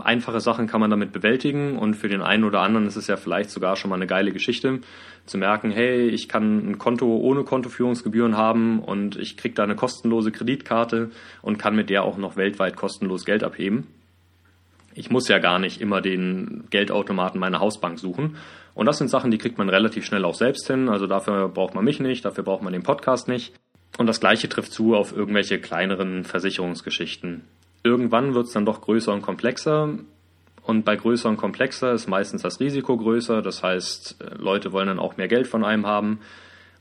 Einfache 0.01 0.41
Sachen 0.41 0.67
kann 0.67 0.81
man 0.81 0.91
damit 0.91 1.13
bewältigen 1.13 1.79
und 1.79 1.95
für 1.95 2.09
den 2.09 2.21
einen 2.21 2.43
oder 2.43 2.61
anderen 2.61 2.89
ist 2.89 2.97
es 2.97 3.07
ja 3.07 3.17
vielleicht 3.17 3.51
sogar 3.51 3.77
schon 3.77 3.89
mal 3.89 3.97
eine 3.97 4.09
geile 4.09 4.33
Geschichte, 4.33 4.81
zu 5.27 5.39
merken, 5.39 5.71
hey, 5.71 6.09
ich 6.09 6.29
kann 6.29 6.71
ein 6.71 6.79
Konto 6.79 7.07
ohne 7.07 7.45
Kontoführungsgebühren 7.45 8.37
haben 8.37 8.81
und 8.81 9.17
ich 9.17 9.37
kriege 9.37 9.55
da 9.55 9.63
eine 9.63 9.77
kostenlose 9.77 10.33
Kreditkarte 10.33 11.11
und 11.41 11.59
kann 11.59 11.77
mit 11.77 11.89
der 11.89 12.03
auch 12.03 12.17
noch 12.17 12.37
weltweit 12.37 12.75
kostenlos 12.75 13.25
Geld 13.25 13.45
abheben. 13.45 13.87
Ich 14.95 15.11
muss 15.11 15.29
ja 15.29 15.39
gar 15.39 15.61
nicht 15.61 15.81
immer 15.81 16.01
den 16.01 16.65
Geldautomaten 16.71 17.39
meiner 17.39 17.61
Hausbank 17.61 18.01
suchen. 18.01 18.37
Und 18.79 18.87
das 18.87 18.99
sind 18.99 19.09
Sachen, 19.09 19.33
die 19.33 19.39
kriegt 19.39 19.59
man 19.59 19.69
relativ 19.69 20.07
schnell 20.07 20.25
auch 20.25 20.37
selbst 20.37 20.69
hin. 20.69 20.89
Also 20.89 21.09
dafür 21.09 21.49
braucht 21.49 21.75
man 21.75 21.85
mich 21.85 21.99
nicht, 21.99 22.25
dafür 22.25 22.45
braucht 22.45 22.63
man 22.63 22.73
den 22.73 22.85
Podcast 22.85 23.27
nicht. 23.27 23.53
Und 23.99 24.07
das 24.07 24.21
gleiche 24.21 24.49
trifft 24.49 24.71
zu 24.73 24.95
auf 24.95 25.13
irgendwelche 25.13 25.59
kleineren 25.59 26.23
Versicherungsgeschichten. 26.23 27.43
Irgendwann 27.83 28.35
wird 28.35 28.47
es 28.47 28.53
dann 28.53 28.65
doch 28.65 28.81
größer 28.81 29.13
und 29.13 29.23
komplexer. 29.23 29.99
Und 30.63 30.85
bei 30.85 30.95
größer 30.95 31.29
und 31.29 31.39
komplexer 31.39 31.93
ist 31.93 32.07
meistens 32.07 32.43
das 32.43 32.61
Risiko 32.61 32.97
größer. 32.97 33.43
Das 33.43 33.65
heißt, 33.65 34.21
äh, 34.21 34.37
Leute 34.37 34.71
wollen 34.71 34.87
dann 34.87 35.01
auch 35.01 35.17
mehr 35.17 35.27
Geld 35.27 35.49
von 35.49 35.65
einem 35.65 35.85
haben. 35.85 36.21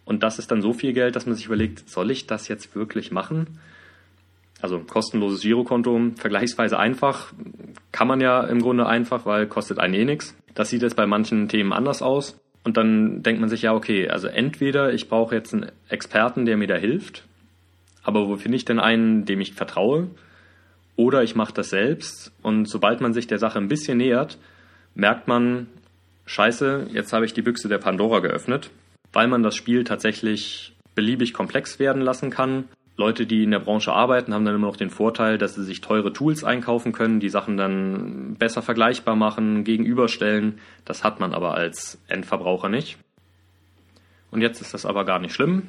Und 0.05 0.22
das 0.22 0.38
ist 0.38 0.51
dann 0.51 0.62
so 0.62 0.74
viel 0.74 0.93
Geld, 0.93 1.15
dass 1.15 1.25
man 1.25 1.33
sich 1.33 1.48
überlegt, 1.48 1.89
soll 1.89 2.12
ich 2.12 2.27
das 2.27 2.48
jetzt 2.48 2.75
wirklich 2.75 3.10
machen? 3.10 3.60
Also 4.62 4.77
kostenloses 4.81 5.41
Girokonto, 5.41 6.00
vergleichsweise 6.15 6.77
einfach, 6.77 7.33
kann 7.91 8.07
man 8.07 8.22
ja 8.22 8.41
im 8.43 8.62
Grunde 8.62 8.86
einfach, 8.86 9.25
weil 9.25 9.48
kostet 9.48 9.79
einen 9.79 9.95
eh 9.95 10.05
nichts. 10.05 10.36
Das 10.57 10.71
sieht 10.71 10.81
jetzt 10.81 10.95
bei 10.95 11.05
manchen 11.05 11.49
Themen 11.49 11.71
anders 11.71 12.01
aus. 12.01 12.39
Und 12.63 12.77
dann 12.77 13.21
denkt 13.21 13.39
man 13.39 13.47
sich 13.47 13.61
ja, 13.61 13.75
okay, 13.75 14.09
also 14.09 14.27
entweder 14.27 14.91
ich 14.91 15.07
brauche 15.07 15.35
jetzt 15.35 15.53
einen 15.53 15.71
Experten, 15.87 16.47
der 16.47 16.57
mir 16.57 16.65
da 16.65 16.75
hilft, 16.75 17.25
aber 18.03 18.27
wo 18.27 18.37
finde 18.37 18.55
ich 18.55 18.65
denn 18.65 18.79
einen, 18.79 19.25
dem 19.25 19.39
ich 19.39 19.53
vertraue? 19.53 20.07
Oder 20.95 21.21
ich 21.21 21.35
mache 21.35 21.53
das 21.53 21.69
selbst 21.69 22.31
und 22.41 22.67
sobald 22.67 23.01
man 23.01 23.13
sich 23.13 23.27
der 23.27 23.37
Sache 23.37 23.59
ein 23.59 23.67
bisschen 23.67 23.99
nähert, 23.99 24.39
merkt 24.95 25.27
man, 25.27 25.67
scheiße, 26.25 26.87
jetzt 26.91 27.13
habe 27.13 27.25
ich 27.25 27.33
die 27.33 27.43
Büchse 27.43 27.69
der 27.69 27.77
Pandora 27.77 28.19
geöffnet, 28.19 28.71
weil 29.13 29.27
man 29.27 29.43
das 29.43 29.55
Spiel 29.55 29.83
tatsächlich 29.83 30.75
beliebig 30.95 31.35
komplex 31.35 31.77
werden 31.77 32.01
lassen 32.01 32.31
kann 32.31 32.63
Leute, 32.98 33.27
die 33.27 33.44
in 33.44 33.51
der 33.51 33.60
Branche 33.60 33.94
arbeiten, 33.94 34.34
haben 34.34 34.44
dann 34.44 34.56
immer 34.56 34.68
noch 34.68 34.75
den 34.75 34.89
Vorteil, 34.89 35.38
dass 35.38 35.54
sie 35.54 35.63
sich 35.63 35.82
teure 35.82 36.12
Tools 36.12 36.44
einkaufen 36.44 36.92
können, 36.92 37.20
die 37.20 37.30
Sachen 37.30 37.56
dann 37.56 38.36
besser 38.39 38.63
vergleichbar 38.63 39.16
machen, 39.16 39.63
gegenüberstellen. 39.63 40.60
Das 40.84 41.04
hat 41.04 41.20
man 41.20 41.34
aber 41.34 41.54
als 41.54 42.01
Endverbraucher 42.08 42.70
nicht. 42.70 42.98
Und 44.32 44.42
jetzt 44.42 44.62
ist 44.62 44.74
das 44.74 44.86
aber 44.86 45.06
gar 45.06 45.20
nicht 45.20 45.34
schlimm, 45.34 45.68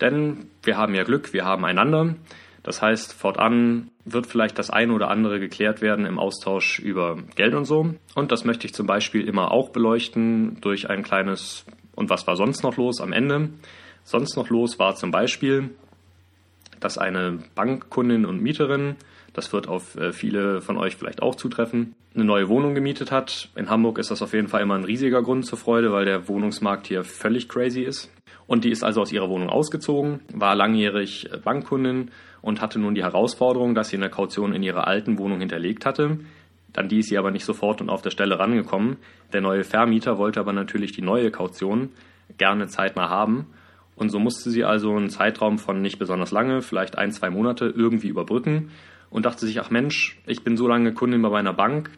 denn 0.00 0.46
wir 0.62 0.76
haben 0.76 0.94
ja 0.94 1.02
Glück, 1.02 1.32
wir 1.32 1.44
haben 1.46 1.64
einander. 1.64 2.14
Das 2.62 2.82
heißt, 2.82 3.14
fortan 3.14 3.90
wird 4.04 4.26
vielleicht 4.26 4.58
das 4.58 4.68
eine 4.68 4.92
oder 4.92 5.08
andere 5.08 5.40
geklärt 5.40 5.80
werden 5.80 6.04
im 6.04 6.18
Austausch 6.18 6.78
über 6.78 7.16
Geld 7.36 7.54
und 7.54 7.64
so. 7.64 7.94
Und 8.14 8.32
das 8.32 8.44
möchte 8.44 8.66
ich 8.66 8.74
zum 8.74 8.86
Beispiel 8.86 9.26
immer 9.26 9.50
auch 9.50 9.70
beleuchten 9.70 10.60
durch 10.60 10.90
ein 10.90 11.02
kleines 11.02 11.64
und 11.94 12.10
was 12.10 12.26
war 12.26 12.36
sonst 12.36 12.62
noch 12.62 12.76
los 12.76 13.00
am 13.00 13.12
Ende. 13.12 13.50
Sonst 14.04 14.36
noch 14.36 14.50
los 14.50 14.78
war 14.78 14.94
zum 14.94 15.10
Beispiel, 15.10 15.70
dass 16.80 16.98
eine 16.98 17.38
Bankkundin 17.54 18.26
und 18.26 18.42
Mieterin, 18.42 18.96
das 19.32 19.52
wird 19.52 19.68
auf 19.68 19.96
äh, 19.96 20.12
viele 20.12 20.60
von 20.60 20.76
euch 20.76 20.96
vielleicht 20.96 21.22
auch 21.22 21.34
zutreffen, 21.34 21.94
eine 22.14 22.24
neue 22.24 22.48
Wohnung 22.48 22.74
gemietet 22.74 23.12
hat. 23.12 23.50
In 23.54 23.70
Hamburg 23.70 23.98
ist 23.98 24.10
das 24.10 24.22
auf 24.22 24.32
jeden 24.32 24.48
Fall 24.48 24.62
immer 24.62 24.74
ein 24.74 24.84
riesiger 24.84 25.22
Grund 25.22 25.46
zur 25.46 25.58
Freude, 25.58 25.92
weil 25.92 26.04
der 26.04 26.26
Wohnungsmarkt 26.26 26.88
hier 26.88 27.04
völlig 27.04 27.48
crazy 27.48 27.82
ist. 27.82 28.10
Und 28.46 28.64
die 28.64 28.70
ist 28.70 28.82
also 28.82 29.02
aus 29.02 29.12
ihrer 29.12 29.28
Wohnung 29.28 29.48
ausgezogen, 29.48 30.20
war 30.32 30.56
langjährig 30.56 31.30
äh, 31.32 31.36
Bankkundin 31.36 32.10
und 32.42 32.60
hatte 32.60 32.78
nun 32.78 32.94
die 32.94 33.04
Herausforderung, 33.04 33.74
dass 33.74 33.90
sie 33.90 33.96
eine 33.96 34.10
Kaution 34.10 34.52
in 34.52 34.62
ihrer 34.62 34.86
alten 34.86 35.18
Wohnung 35.18 35.40
hinterlegt 35.40 35.86
hatte. 35.86 36.18
Dann 36.72 36.88
die 36.88 37.00
ist 37.00 37.08
sie 37.08 37.18
aber 37.18 37.30
nicht 37.30 37.44
sofort 37.44 37.80
und 37.80 37.90
auf 37.90 38.02
der 38.02 38.10
Stelle 38.10 38.38
rangekommen. 38.38 38.96
Der 39.32 39.40
neue 39.40 39.64
Vermieter 39.64 40.18
wollte 40.18 40.40
aber 40.40 40.52
natürlich 40.52 40.92
die 40.92 41.02
neue 41.02 41.30
Kaution 41.30 41.90
gerne 42.38 42.68
zeitnah 42.68 43.08
haben. 43.08 43.46
Und 44.00 44.08
so 44.08 44.18
musste 44.18 44.48
sie 44.48 44.64
also 44.64 44.96
einen 44.96 45.10
Zeitraum 45.10 45.58
von 45.58 45.82
nicht 45.82 45.98
besonders 45.98 46.30
lange, 46.30 46.62
vielleicht 46.62 46.96
ein, 46.96 47.12
zwei 47.12 47.28
Monate, 47.28 47.66
irgendwie 47.66 48.08
überbrücken 48.08 48.70
und 49.10 49.26
dachte 49.26 49.44
sich, 49.44 49.60
ach 49.60 49.68
Mensch, 49.68 50.18
ich 50.26 50.42
bin 50.42 50.56
so 50.56 50.66
lange 50.66 50.94
Kundin 50.94 51.20
bei 51.20 51.28
meiner 51.28 51.52
Bank, 51.52 51.90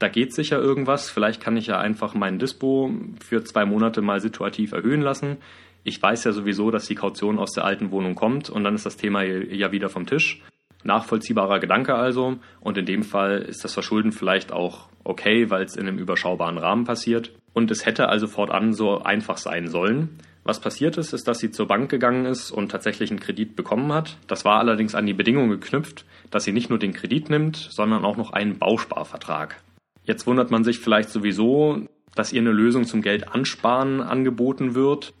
da 0.00 0.08
geht 0.08 0.34
sicher 0.34 0.58
irgendwas. 0.58 1.08
Vielleicht 1.08 1.40
kann 1.40 1.56
ich 1.56 1.68
ja 1.68 1.78
einfach 1.78 2.14
meinen 2.14 2.40
Dispo 2.40 2.90
für 3.24 3.44
zwei 3.44 3.64
Monate 3.64 4.02
mal 4.02 4.20
situativ 4.20 4.72
erhöhen 4.72 5.02
lassen. 5.02 5.36
Ich 5.84 6.02
weiß 6.02 6.24
ja 6.24 6.32
sowieso, 6.32 6.72
dass 6.72 6.86
die 6.86 6.96
Kaution 6.96 7.38
aus 7.38 7.52
der 7.52 7.64
alten 7.64 7.92
Wohnung 7.92 8.16
kommt 8.16 8.50
und 8.50 8.64
dann 8.64 8.74
ist 8.74 8.84
das 8.84 8.96
Thema 8.96 9.22
ja 9.22 9.70
wieder 9.70 9.88
vom 9.88 10.04
Tisch. 10.04 10.42
Nachvollziehbarer 10.82 11.60
Gedanke 11.60 11.94
also. 11.94 12.38
Und 12.60 12.76
in 12.76 12.86
dem 12.86 13.04
Fall 13.04 13.38
ist 13.38 13.62
das 13.62 13.72
Verschulden 13.72 14.10
vielleicht 14.10 14.50
auch 14.50 14.88
okay, 15.04 15.48
weil 15.48 15.62
es 15.62 15.76
in 15.76 15.86
einem 15.86 15.98
überschaubaren 15.98 16.58
Rahmen 16.58 16.84
passiert. 16.84 17.32
Und 17.52 17.70
es 17.70 17.86
hätte 17.86 18.08
also 18.08 18.26
fortan 18.26 18.72
so 18.72 19.00
einfach 19.02 19.36
sein 19.38 19.68
sollen. 19.68 20.18
Was 20.46 20.60
passiert 20.60 20.96
ist, 20.96 21.12
ist, 21.12 21.26
dass 21.26 21.40
sie 21.40 21.50
zur 21.50 21.66
Bank 21.66 21.90
gegangen 21.90 22.24
ist 22.24 22.52
und 22.52 22.70
tatsächlich 22.70 23.10
einen 23.10 23.18
Kredit 23.18 23.56
bekommen 23.56 23.92
hat. 23.92 24.16
Das 24.28 24.44
war 24.44 24.60
allerdings 24.60 24.94
an 24.94 25.04
die 25.04 25.12
Bedingung 25.12 25.48
geknüpft, 25.48 26.04
dass 26.30 26.44
sie 26.44 26.52
nicht 26.52 26.70
nur 26.70 26.78
den 26.78 26.92
Kredit 26.92 27.30
nimmt, 27.30 27.56
sondern 27.56 28.04
auch 28.04 28.16
noch 28.16 28.32
einen 28.32 28.56
Bausparvertrag. 28.56 29.60
Jetzt 30.04 30.24
wundert 30.24 30.52
man 30.52 30.62
sich 30.62 30.78
vielleicht 30.78 31.08
sowieso, 31.10 31.88
dass 32.14 32.32
ihr 32.32 32.40
eine 32.40 32.52
Lösung 32.52 32.84
zum 32.84 33.02
Geld 33.02 33.26
ansparen 33.34 34.00
angeboten 34.00 34.76
wird, 34.76 35.14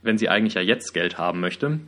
wenn 0.00 0.16
sie 0.16 0.30
eigentlich 0.30 0.54
ja 0.54 0.62
jetzt 0.62 0.94
Geld 0.94 1.18
haben 1.18 1.40
möchte. 1.40 1.80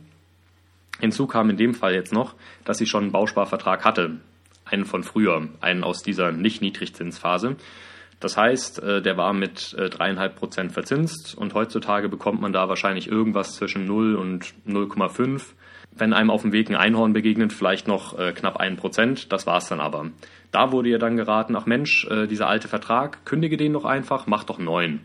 Hinzu 0.99 1.25
kam 1.25 1.49
in 1.49 1.57
dem 1.57 1.73
Fall 1.73 1.95
jetzt 1.95 2.13
noch, 2.13 2.35
dass 2.65 2.77
sie 2.77 2.85
schon 2.85 3.05
einen 3.05 3.11
Bausparvertrag 3.11 3.83
hatte. 3.83 4.17
Einen 4.63 4.85
von 4.85 5.01
früher, 5.01 5.47
einen 5.59 5.83
aus 5.83 6.03
dieser 6.03 6.31
Nicht-Niedrigzinsphase. 6.31 7.55
Das 8.19 8.35
heißt, 8.35 8.81
äh, 8.81 9.01
der 9.01 9.17
war 9.17 9.33
mit 9.33 9.73
äh, 9.73 9.89
dreieinhalb 9.89 10.35
Prozent 10.35 10.71
verzinst 10.71 11.37
und 11.37 11.53
heutzutage 11.53 12.09
bekommt 12.09 12.41
man 12.41 12.51
da 12.51 12.67
wahrscheinlich 12.67 13.07
irgendwas 13.07 13.53
zwischen 13.53 13.85
0 13.85 14.15
und 14.15 14.53
0,5. 14.67 15.53
Wenn 15.95 16.13
einem 16.13 16.31
auf 16.31 16.41
dem 16.41 16.51
Weg 16.51 16.69
ein 16.69 16.75
Einhorn 16.75 17.13
begegnet, 17.13 17.53
vielleicht 17.53 17.87
noch 17.87 18.17
äh, 18.17 18.31
knapp 18.33 18.57
ein 18.57 18.75
Prozent. 18.75 19.31
Das 19.31 19.45
war's 19.45 19.69
dann 19.69 19.79
aber. 19.79 20.09
Da 20.51 20.71
wurde 20.71 20.89
ihr 20.89 20.99
dann 20.99 21.17
geraten, 21.17 21.55
ach 21.55 21.65
Mensch, 21.65 22.07
dieser 22.29 22.47
alte 22.47 22.69
Vertrag, 22.69 23.25
kündige 23.25 23.57
den 23.57 23.73
doch 23.73 23.83
einfach, 23.83 24.27
mach 24.27 24.45
doch 24.45 24.59
neuen. 24.59 25.01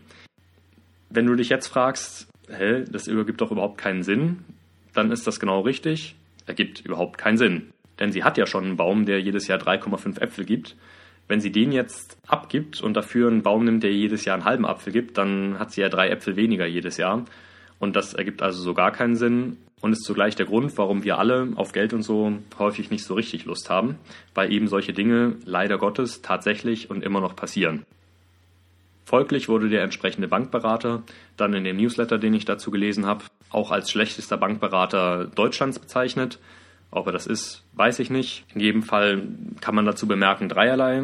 Wenn 1.09 1.25
du 1.25 1.35
dich 1.35 1.49
jetzt 1.49 1.67
fragst, 1.67 2.29
hä, 2.47 2.85
das 2.89 3.07
übergibt 3.07 3.41
doch 3.41 3.51
überhaupt 3.51 3.77
keinen 3.77 4.03
Sinn, 4.03 4.45
dann 4.93 5.11
ist 5.11 5.27
das 5.27 5.41
genau 5.41 5.59
richtig. 5.59 6.15
Ergibt 6.45 6.79
überhaupt 6.79 7.17
keinen 7.17 7.37
Sinn. 7.37 7.71
Denn 7.99 8.13
sie 8.13 8.23
hat 8.23 8.37
ja 8.37 8.45
schon 8.45 8.63
einen 8.63 8.77
Baum, 8.77 9.05
der 9.05 9.19
jedes 9.19 9.47
Jahr 9.47 9.59
3,5 9.59 10.21
Äpfel 10.21 10.45
gibt. 10.45 10.77
Wenn 11.27 11.39
sie 11.39 11.51
den 11.51 11.71
jetzt 11.71 12.17
abgibt 12.27 12.81
und 12.81 12.95
dafür 12.95 13.29
einen 13.29 13.43
Baum 13.43 13.65
nimmt, 13.65 13.83
der 13.83 13.93
jedes 13.93 14.25
Jahr 14.25 14.35
einen 14.35 14.45
halben 14.45 14.65
Apfel 14.65 14.91
gibt, 14.91 15.17
dann 15.17 15.57
hat 15.57 15.71
sie 15.71 15.81
ja 15.81 15.89
drei 15.89 16.09
Äpfel 16.09 16.35
weniger 16.35 16.65
jedes 16.65 16.97
Jahr. 16.97 17.25
Und 17.79 17.95
das 17.95 18.13
ergibt 18.13 18.41
also 18.41 18.61
so 18.61 18.73
gar 18.73 18.91
keinen 18.91 19.15
Sinn 19.15 19.57
und 19.81 19.91
ist 19.91 20.05
zugleich 20.05 20.35
der 20.35 20.45
Grund, 20.45 20.77
warum 20.77 21.03
wir 21.03 21.17
alle 21.17 21.49
auf 21.55 21.73
Geld 21.73 21.93
und 21.93 22.03
so 22.03 22.37
häufig 22.57 22.89
nicht 22.89 23.03
so 23.03 23.13
richtig 23.15 23.45
Lust 23.45 23.69
haben, 23.69 23.97
weil 24.33 24.51
eben 24.51 24.67
solche 24.67 24.93
Dinge 24.93 25.35
leider 25.43 25.77
Gottes 25.77 26.21
tatsächlich 26.21 26.89
und 26.89 27.03
immer 27.03 27.19
noch 27.19 27.35
passieren. 27.35 27.85
Folglich 29.03 29.49
wurde 29.49 29.67
der 29.67 29.83
entsprechende 29.83 30.29
Bankberater 30.29 31.03
dann 31.35 31.53
in 31.53 31.65
dem 31.65 31.75
Newsletter, 31.77 32.17
den 32.17 32.33
ich 32.33 32.45
dazu 32.45 32.71
gelesen 32.71 33.05
habe, 33.05 33.25
auch 33.49 33.71
als 33.71 33.91
schlechtester 33.91 34.37
Bankberater 34.37 35.25
Deutschlands 35.25 35.79
bezeichnet. 35.79 36.39
Ob 36.95 37.07
er 37.07 37.11
das 37.13 37.25
ist, 37.25 37.63
weiß 37.73 37.99
ich 37.99 38.09
nicht. 38.09 38.45
In 38.53 38.61
jedem 38.61 38.83
Fall 38.83 39.23
kann 39.61 39.73
man 39.73 39.85
dazu 39.85 40.07
bemerken 40.07 40.47
dreierlei. 40.47 41.03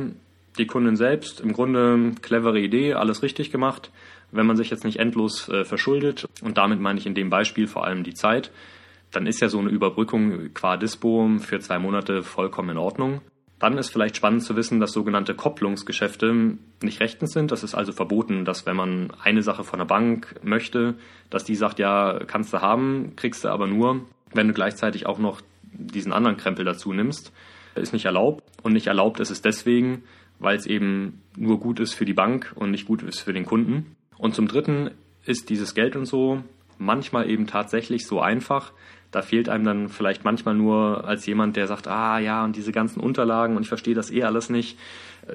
Die 0.57 0.67
Kundin 0.67 0.95
selbst, 0.95 1.41
im 1.41 1.53
Grunde 1.53 2.11
clevere 2.21 2.59
Idee, 2.59 2.93
alles 2.93 3.23
richtig 3.23 3.51
gemacht, 3.51 3.91
wenn 4.31 4.45
man 4.45 4.55
sich 4.55 4.69
jetzt 4.69 4.83
nicht 4.83 4.99
endlos 4.99 5.49
äh, 5.49 5.65
verschuldet. 5.65 6.27
Und 6.43 6.57
damit 6.57 6.79
meine 6.79 6.99
ich 6.99 7.07
in 7.07 7.15
dem 7.15 7.29
Beispiel 7.29 7.67
vor 7.67 7.85
allem 7.85 8.03
die 8.03 8.13
Zeit. 8.13 8.51
Dann 9.11 9.25
ist 9.25 9.41
ja 9.41 9.49
so 9.49 9.57
eine 9.57 9.69
Überbrückung 9.69 10.53
qua 10.53 10.77
Dispo 10.77 11.27
für 11.39 11.59
zwei 11.59 11.79
Monate 11.79 12.21
vollkommen 12.21 12.69
in 12.69 12.77
Ordnung. 12.77 13.21
Dann 13.57 13.77
ist 13.77 13.89
vielleicht 13.89 14.15
spannend 14.15 14.43
zu 14.43 14.55
wissen, 14.55 14.79
dass 14.79 14.91
sogenannte 14.91 15.33
Kopplungsgeschäfte 15.33 16.57
nicht 16.81 16.99
rechtens 16.99 17.31
sind. 17.31 17.51
Das 17.51 17.63
ist 17.63 17.73
also 17.73 17.91
verboten, 17.91 18.45
dass 18.45 18.65
wenn 18.65 18.75
man 18.75 19.11
eine 19.21 19.41
Sache 19.41 19.63
von 19.63 19.79
der 19.79 19.85
Bank 19.85 20.35
möchte, 20.43 20.95
dass 21.29 21.43
die 21.43 21.55
sagt, 21.55 21.79
ja, 21.79 22.19
kannst 22.27 22.53
du 22.53 22.61
haben, 22.61 23.13
kriegst 23.15 23.43
du 23.43 23.49
aber 23.49 23.65
nur, 23.65 24.01
wenn 24.33 24.47
du 24.47 24.53
gleichzeitig 24.53 25.07
auch 25.07 25.17
noch 25.17 25.41
diesen 25.71 26.13
anderen 26.13 26.37
Krempel 26.37 26.65
dazu 26.65 26.93
nimmst. 26.93 27.31
Ist 27.75 27.93
nicht 27.93 28.05
erlaubt. 28.05 28.43
Und 28.63 28.73
nicht 28.73 28.87
erlaubt 28.87 29.19
ist 29.19 29.29
es 29.29 29.41
deswegen, 29.41 30.03
weil 30.39 30.57
es 30.57 30.65
eben 30.65 31.21
nur 31.37 31.59
gut 31.59 31.79
ist 31.79 31.93
für 31.93 32.05
die 32.05 32.13
Bank 32.13 32.53
und 32.55 32.71
nicht 32.71 32.85
gut 32.85 33.03
ist 33.03 33.19
für 33.19 33.33
den 33.33 33.45
Kunden. 33.45 33.95
Und 34.17 34.35
zum 34.35 34.47
Dritten 34.47 34.91
ist 35.25 35.49
dieses 35.49 35.75
Geld 35.75 35.95
und 35.95 36.05
so 36.05 36.43
manchmal 36.77 37.29
eben 37.29 37.45
tatsächlich 37.45 38.07
so 38.07 38.19
einfach, 38.19 38.71
da 39.11 39.21
fehlt 39.21 39.49
einem 39.49 39.65
dann 39.65 39.89
vielleicht 39.89 40.23
manchmal 40.23 40.55
nur 40.55 41.05
als 41.05 41.25
jemand, 41.25 41.55
der 41.55 41.67
sagt, 41.67 41.87
ah 41.87 42.19
ja, 42.19 42.43
und 42.43 42.55
diese 42.55 42.71
ganzen 42.71 42.99
Unterlagen 42.99 43.55
und 43.55 43.63
ich 43.63 43.67
verstehe 43.67 43.95
das 43.95 44.11
eh 44.11 44.23
alles 44.23 44.49
nicht, 44.49 44.79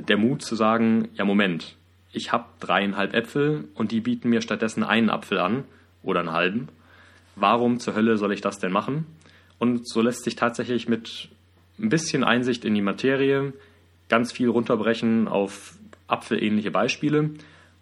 der 0.08 0.16
Mut 0.16 0.42
zu 0.42 0.56
sagen, 0.56 1.08
ja 1.14 1.24
Moment, 1.24 1.76
ich 2.12 2.32
habe 2.32 2.46
dreieinhalb 2.60 3.14
Äpfel 3.14 3.68
und 3.74 3.92
die 3.92 4.00
bieten 4.00 4.30
mir 4.30 4.40
stattdessen 4.40 4.84
einen 4.84 5.10
Apfel 5.10 5.38
an 5.38 5.64
oder 6.02 6.20
einen 6.20 6.32
halben. 6.32 6.68
Warum 7.36 7.78
zur 7.80 7.94
Hölle 7.94 8.16
soll 8.16 8.32
ich 8.32 8.40
das 8.40 8.58
denn 8.58 8.72
machen? 8.72 9.06
Und 9.58 9.88
so 9.88 10.00
lässt 10.02 10.24
sich 10.24 10.36
tatsächlich 10.36 10.88
mit 10.88 11.28
ein 11.78 11.88
bisschen 11.88 12.24
Einsicht 12.24 12.64
in 12.64 12.74
die 12.74 12.82
Materie 12.82 13.52
ganz 14.08 14.32
viel 14.32 14.48
runterbrechen 14.48 15.28
auf 15.28 15.74
apfelähnliche 16.06 16.70
Beispiele. 16.70 17.30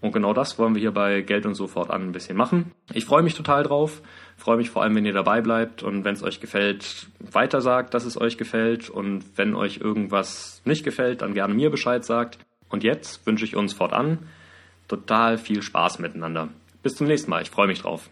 Und 0.00 0.12
genau 0.12 0.32
das 0.32 0.58
wollen 0.58 0.74
wir 0.74 0.80
hier 0.80 0.92
bei 0.92 1.20
Geld 1.20 1.46
und 1.46 1.54
sofort 1.54 1.90
an 1.90 2.02
ein 2.02 2.12
bisschen 2.12 2.36
machen. 2.36 2.72
Ich 2.92 3.04
freue 3.04 3.22
mich 3.22 3.34
total 3.34 3.62
drauf. 3.62 4.02
Freue 4.36 4.56
mich 4.56 4.70
vor 4.70 4.82
allem, 4.82 4.96
wenn 4.96 5.06
ihr 5.06 5.12
dabei 5.12 5.40
bleibt 5.40 5.82
und 5.82 6.04
wenn 6.04 6.14
es 6.14 6.22
euch 6.22 6.40
gefällt, 6.40 7.06
weiter 7.20 7.60
sagt, 7.60 7.94
dass 7.94 8.04
es 8.04 8.20
euch 8.20 8.36
gefällt. 8.36 8.90
Und 8.90 9.24
wenn 9.36 9.54
euch 9.54 9.78
irgendwas 9.78 10.60
nicht 10.64 10.84
gefällt, 10.84 11.22
dann 11.22 11.34
gerne 11.34 11.54
mir 11.54 11.70
Bescheid 11.70 12.04
sagt. 12.04 12.38
Und 12.68 12.82
jetzt 12.82 13.24
wünsche 13.26 13.44
ich 13.44 13.54
uns 13.54 13.72
fortan 13.72 14.18
total 14.88 15.38
viel 15.38 15.62
Spaß 15.62 16.00
miteinander. 16.00 16.48
Bis 16.82 16.96
zum 16.96 17.06
nächsten 17.06 17.30
Mal. 17.30 17.42
Ich 17.42 17.50
freue 17.50 17.66
mich 17.66 17.80
drauf. 17.80 18.08